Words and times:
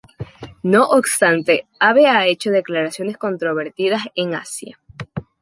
No 0.63 0.87
obstante, 0.87 1.67
Abe 1.79 2.07
ha 2.07 2.25
hecho 2.25 2.49
declaraciones 2.49 3.19
controvertidas 3.19 4.01
en 4.15 4.33
Asia. 4.33 4.79